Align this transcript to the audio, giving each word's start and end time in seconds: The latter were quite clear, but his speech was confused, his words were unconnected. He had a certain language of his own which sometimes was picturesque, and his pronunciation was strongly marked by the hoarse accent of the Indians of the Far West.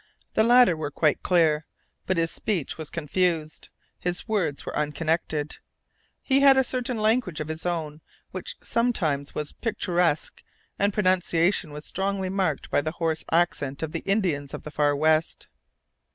The 0.33 0.43
latter 0.43 0.75
were 0.75 0.89
quite 0.89 1.21
clear, 1.21 1.67
but 2.07 2.17
his 2.17 2.31
speech 2.31 2.75
was 2.75 2.89
confused, 2.89 3.69
his 3.99 4.27
words 4.27 4.65
were 4.65 4.75
unconnected. 4.75 5.57
He 6.23 6.39
had 6.39 6.57
a 6.57 6.63
certain 6.63 6.97
language 6.97 7.39
of 7.39 7.49
his 7.49 7.67
own 7.67 8.01
which 8.31 8.55
sometimes 8.63 9.35
was 9.35 9.53
picturesque, 9.53 10.41
and 10.79 10.91
his 10.91 10.95
pronunciation 10.95 11.71
was 11.71 11.85
strongly 11.85 12.29
marked 12.29 12.71
by 12.71 12.81
the 12.81 12.93
hoarse 12.93 13.23
accent 13.31 13.83
of 13.83 13.91
the 13.91 13.99
Indians 13.99 14.55
of 14.55 14.63
the 14.63 14.71
Far 14.71 14.95
West. 14.95 15.47